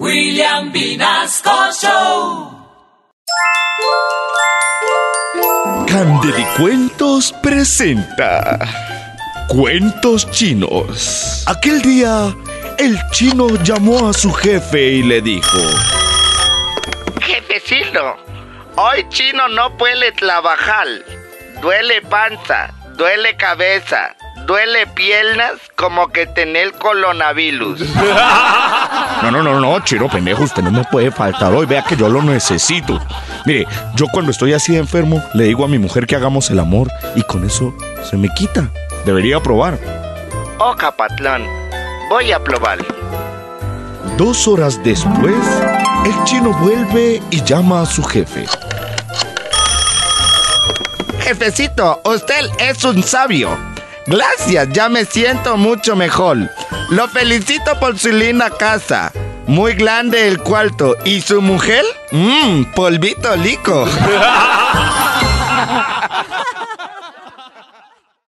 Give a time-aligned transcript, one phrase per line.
[0.00, 2.50] William Vinasco Show.
[5.86, 8.58] Candelicuentos presenta
[9.46, 11.44] Cuentos chinos.
[11.46, 12.34] Aquel día,
[12.78, 15.58] el chino llamó a su jefe y le dijo:
[17.20, 18.16] Jefecito,
[18.74, 20.88] hoy chino no puede trabajar.
[21.62, 24.16] Duele panza, duele cabeza,
[24.46, 27.80] duele piernas como que tener coronavirus.
[29.22, 32.10] No, no, no, no, chino pendejo, usted no me puede faltar hoy, vea que yo
[32.10, 33.00] lo necesito.
[33.46, 36.90] Mire, yo cuando estoy así enfermo, le digo a mi mujer que hagamos el amor
[37.14, 38.68] y con eso se me quita.
[39.06, 39.78] Debería probar.
[40.58, 41.46] Oca, patrón,
[42.10, 42.84] voy a probar.
[44.18, 45.34] Dos horas después,
[46.04, 48.44] el chino vuelve y llama a su jefe.
[51.20, 53.73] Jefecito, usted es un sabio.
[54.06, 56.50] Gracias, ya me siento mucho mejor.
[56.90, 59.12] Lo felicito por su linda casa.
[59.46, 60.96] Muy grande el cuarto.
[61.04, 61.84] ¿Y su mujer?
[62.12, 63.86] Mmm, polvito lico.